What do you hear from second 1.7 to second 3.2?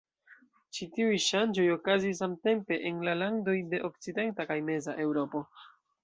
okazis samtempe en la